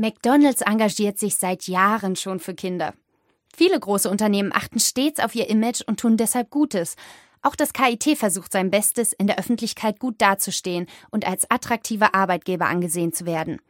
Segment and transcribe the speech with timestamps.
[0.00, 2.94] McDonald's engagiert sich seit Jahren schon für Kinder.
[3.54, 6.96] Viele große Unternehmen achten stets auf ihr Image und tun deshalb Gutes.
[7.42, 12.64] Auch das KIT versucht sein Bestes, in der Öffentlichkeit gut dazustehen und als attraktiver Arbeitgeber
[12.64, 13.60] angesehen zu werden.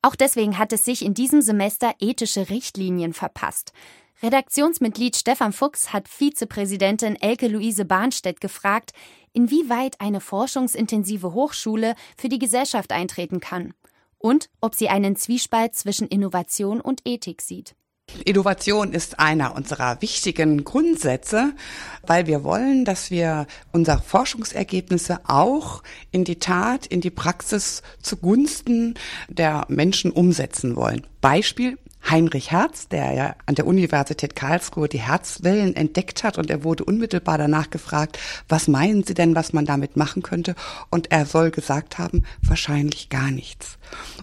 [0.00, 3.72] Auch deswegen hat es sich in diesem Semester ethische Richtlinien verpasst.
[4.22, 8.92] Redaktionsmitglied Stefan Fuchs hat Vizepräsidentin Elke Luise Bahnstedt gefragt,
[9.32, 13.74] inwieweit eine forschungsintensive Hochschule für die Gesellschaft eintreten kann
[14.20, 17.74] und ob sie einen Zwiespalt zwischen Innovation und Ethik sieht.
[18.24, 21.52] Innovation ist einer unserer wichtigen Grundsätze,
[22.06, 28.94] weil wir wollen, dass wir unsere Forschungsergebnisse auch in die Tat, in die Praxis zugunsten
[29.28, 31.06] der Menschen umsetzen wollen.
[31.20, 31.78] Beispiel,
[32.08, 36.84] Heinrich Herz, der ja an der Universität Karlsruhe die Herzwellen entdeckt hat und er wurde
[36.84, 38.18] unmittelbar danach gefragt,
[38.48, 40.54] was meinen Sie denn, was man damit machen könnte?
[40.90, 43.78] Und er soll gesagt haben, wahrscheinlich gar nichts.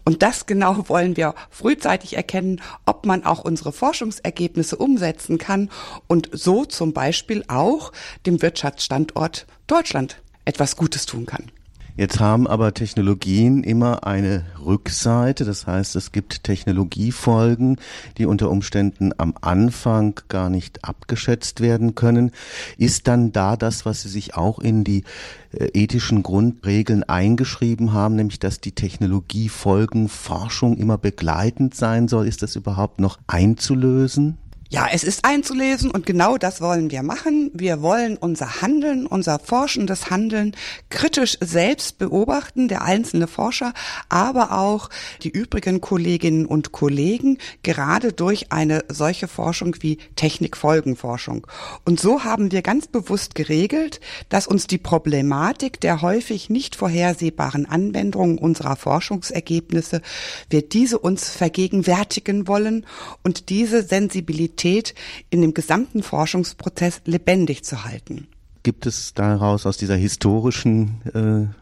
[0.05, 5.69] Und das genau wollen wir frühzeitig erkennen, ob man auch unsere Forschungsergebnisse umsetzen kann
[6.08, 7.91] und so zum Beispiel auch
[8.25, 11.52] dem Wirtschaftsstandort Deutschland etwas Gutes tun kann.
[11.98, 17.78] Jetzt haben aber Technologien immer eine Rückseite, das heißt, es gibt Technologiefolgen,
[18.20, 22.30] die unter Umständen am Anfang gar nicht abgeschätzt werden können.
[22.78, 25.06] Ist dann da das, was Sie sich auch in die
[25.52, 32.44] äh, ethischen Grundregeln eingeschrieben haben, nämlich dass die Technologiefolgen Forschung immer begleitend sein soll, ist
[32.44, 34.38] das überhaupt noch einzulösen?
[34.69, 37.51] Ja, es ist einzulesen und genau das wollen wir machen.
[37.53, 40.57] Wir wollen unser Handeln, unser forschendes Handeln
[40.89, 43.73] kritisch selbst beobachten, der einzelne Forscher,
[44.09, 44.89] aber auch
[45.23, 51.47] die übrigen Kolleginnen und Kollegen, gerade durch eine solche Forschung wie Technikfolgenforschung.
[51.85, 57.67] Und so haben wir ganz bewusst geregelt, dass uns die Problematik der häufig nicht vorhersehbaren
[57.67, 60.01] Anwendungen unserer Forschungsergebnisse,
[60.49, 62.85] wir diese uns vergegenwärtigen wollen
[63.23, 64.95] und diese Sensibilität Qualität
[65.30, 68.27] in dem gesamten Forschungsprozess lebendig zu halten.
[68.63, 71.53] Gibt es daraus aus dieser historischen äh,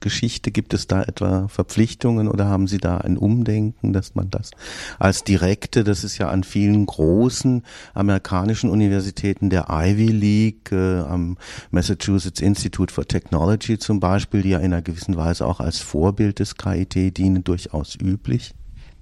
[0.00, 4.50] Geschichte, gibt es da etwa Verpflichtungen oder haben Sie da ein Umdenken, dass man das
[4.98, 7.62] als direkte, das ist ja an vielen großen
[7.92, 11.36] amerikanischen Universitäten der Ivy League, äh, am
[11.70, 16.38] Massachusetts Institute for Technology zum Beispiel, die ja in einer gewissen Weise auch als Vorbild
[16.38, 18.54] des KIT dienen, durchaus üblich?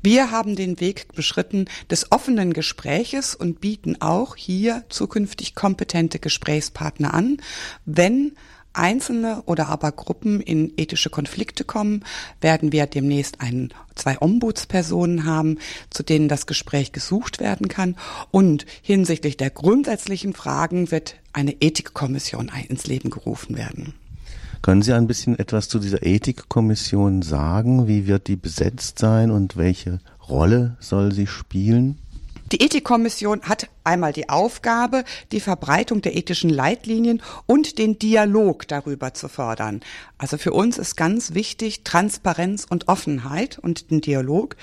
[0.03, 7.15] Wir haben den Weg beschritten des offenen Gespräches und bieten auch hier zukünftig kompetente Gesprächspartner
[7.15, 7.39] an,
[7.85, 8.33] wenn
[8.79, 12.05] Einzelne oder aber Gruppen in ethische Konflikte kommen,
[12.41, 15.59] werden wir demnächst einen, zwei Ombudspersonen haben,
[15.91, 17.97] zu denen das Gespräch gesucht werden kann.
[18.31, 23.95] Und hinsichtlich der grundsätzlichen Fragen wird eine Ethikkommission ins Leben gerufen werden.
[24.63, 27.87] Können Sie ein bisschen etwas zu dieser Ethikkommission sagen?
[27.87, 31.99] Wie wird die besetzt sein und welche Rolle soll sie spielen?
[32.51, 39.13] Die Ethikkommission hat einmal die Aufgabe, die Verbreitung der ethischen Leitlinien und den Dialog darüber
[39.13, 39.81] zu fördern.
[40.17, 44.57] Also für uns ist ganz wichtig Transparenz und Offenheit und den Dialog,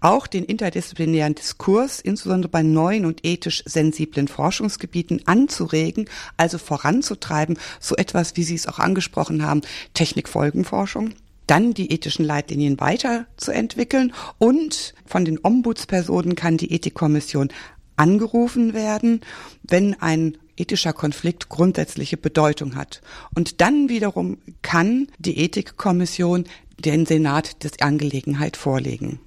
[0.00, 7.96] auch den interdisziplinären Diskurs, insbesondere bei neuen und ethisch sensiblen Forschungsgebieten anzuregen, also voranzutreiben, so
[7.96, 9.62] etwas, wie Sie es auch angesprochen haben,
[9.94, 11.14] Technikfolgenforschung
[11.46, 17.48] dann die ethischen Leitlinien weiterzuentwickeln und von den Ombudspersonen kann die Ethikkommission
[17.96, 19.20] angerufen werden,
[19.62, 23.00] wenn ein ethischer Konflikt grundsätzliche Bedeutung hat.
[23.34, 26.44] Und dann wiederum kann die Ethikkommission
[26.78, 29.20] den Senat des Angelegenheit vorlegen.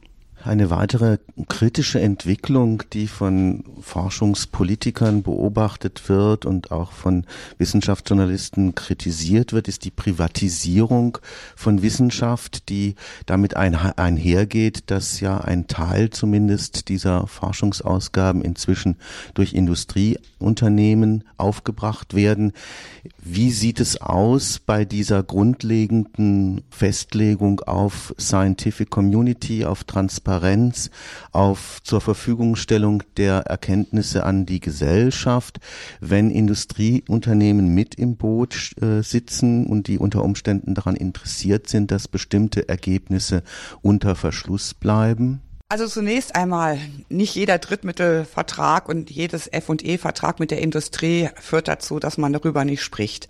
[0.45, 1.17] Eine weitere
[1.49, 7.25] kritische Entwicklung, die von Forschungspolitikern beobachtet wird und auch von
[7.57, 11.17] Wissenschaftsjournalisten kritisiert wird, ist die Privatisierung
[11.55, 12.93] von Wissenschaft, die
[13.25, 18.97] damit einhergeht, dass ja ein Teil zumindest dieser Forschungsausgaben inzwischen
[19.33, 22.53] durch Industrieunternehmen aufgebracht werden.
[23.19, 30.34] Wie sieht es aus bei dieser grundlegenden Festlegung auf Scientific Community, auf Transparenz?
[30.35, 30.89] Transparenz,
[31.31, 35.59] auf zur Verfügungstellung der Erkenntnisse an die Gesellschaft,
[36.01, 42.07] wenn Industrieunternehmen mit im Boot äh, sitzen und die unter Umständen daran interessiert sind, dass
[42.07, 43.43] bestimmte Ergebnisse
[43.81, 45.41] unter Verschluss bleiben?
[45.69, 46.77] Also zunächst einmal,
[47.09, 52.83] nicht jeder Drittmittelvertrag und jedes F&E-Vertrag mit der Industrie führt dazu, dass man darüber nicht
[52.83, 53.27] spricht.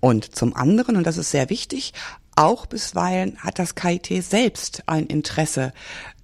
[0.00, 1.92] Und zum anderen, und das ist sehr wichtig,
[2.38, 5.72] auch bisweilen hat das KIT selbst ein Interesse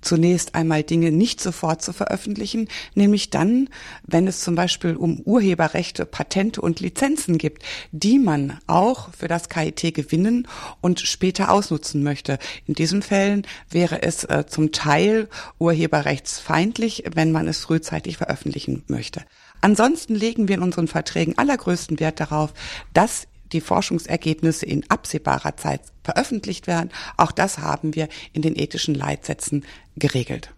[0.02, 3.70] zunächst einmal Dinge nicht sofort zu veröffentlichen, nämlich dann,
[4.04, 7.62] wenn es zum Beispiel um Urheberrechte, Patente und Lizenzen gibt,
[7.92, 10.46] die man auch für das KIT gewinnen
[10.80, 12.38] und später ausnutzen möchte.
[12.66, 15.28] In diesen Fällen wäre es äh, zum Teil
[15.58, 19.22] urheberrechtsfeindlich, wenn man es frühzeitig veröffentlichen möchte.
[19.60, 22.52] Ansonsten legen wir in unseren Verträgen allergrößten Wert darauf,
[22.92, 26.90] dass die Forschungsergebnisse in absehbarer Zeit veröffentlicht werden.
[27.16, 29.64] Auch das haben wir in den ethischen Leitsätzen
[29.96, 30.52] geregelt.